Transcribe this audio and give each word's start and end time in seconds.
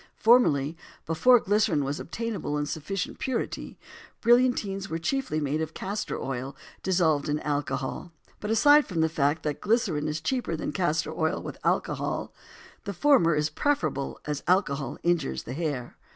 Formerly, 0.15 0.75
before 1.05 1.39
glycerin 1.39 1.83
was 1.83 1.99
obtainable 1.99 2.57
in 2.57 2.65
sufficient 2.65 3.19
purity, 3.19 3.77
brillantines 4.19 4.89
were 4.89 4.97
chiefly 4.97 5.39
made 5.39 5.61
of 5.61 5.75
castor 5.75 6.19
oil 6.19 6.55
dissolved 6.81 7.29
in 7.29 7.39
alcohol, 7.41 8.11
but 8.39 8.49
aside 8.49 8.87
from 8.87 9.01
the 9.01 9.09
fact 9.09 9.43
that 9.43 9.61
glycerin 9.61 10.07
is 10.07 10.19
cheaper 10.19 10.55
than 10.55 10.71
castor 10.71 11.11
oil 11.13 11.39
with 11.39 11.59
alcohol, 11.63 12.33
the 12.85 12.93
former 12.93 13.35
is 13.35 13.51
preferable, 13.51 14.19
as 14.25 14.41
alcohol 14.47 14.97
injures 15.03 15.43
the 15.43 15.53
hair. 15.53 15.95